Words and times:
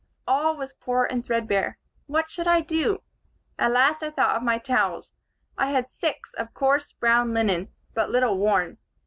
All 0.27 0.57
was 0.57 0.73
poor 0.73 1.03
and 1.03 1.23
thread 1.23 1.47
bare. 1.47 1.77
What 2.07 2.27
should 2.27 2.47
I 2.47 2.61
do? 2.61 3.03
At 3.59 3.71
last 3.73 4.01
I 4.01 4.09
thought 4.09 4.35
of 4.35 4.41
my 4.41 4.57
towels. 4.57 5.13
I 5.59 5.69
had 5.69 5.91
six, 5.91 6.33
of 6.33 6.55
coarse 6.55 6.91
brown 6.91 7.35
linen, 7.35 7.69
but 7.93 8.09
little 8.09 8.35
worn. 8.39 8.79